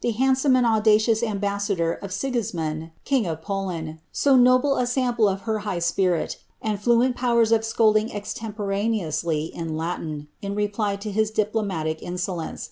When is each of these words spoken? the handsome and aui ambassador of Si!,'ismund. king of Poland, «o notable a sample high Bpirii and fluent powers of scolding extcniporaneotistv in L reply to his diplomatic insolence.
the 0.00 0.10
handsome 0.10 0.56
and 0.56 0.66
aui 0.66 0.98
ambassador 1.22 1.92
of 1.92 2.12
Si!,'ismund. 2.12 2.90
king 3.04 3.26
of 3.28 3.40
Poland, 3.42 4.00
«o 4.26 4.34
notable 4.34 4.76
a 4.76 4.88
sample 4.88 5.32
high 5.36 5.78
Bpirii 5.78 6.34
and 6.60 6.80
fluent 6.80 7.14
powers 7.14 7.52
of 7.52 7.64
scolding 7.64 8.08
extcniporaneotistv 8.08 9.50
in 9.52 9.78
L 10.50 10.54
reply 10.56 10.96
to 10.96 11.12
his 11.12 11.30
diplomatic 11.30 12.02
insolence. 12.02 12.70